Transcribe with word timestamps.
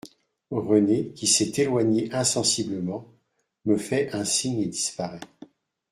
Renée, 0.49 1.13
qui 1.13 1.27
s'est 1.27 1.51
éloignée 1.61 2.11
insensiblement, 2.11 3.07
me 3.65 3.77
fait 3.77 4.09
un 4.15 4.25
signe 4.25 4.59
et 4.61 4.65
disparaît. 4.65 5.19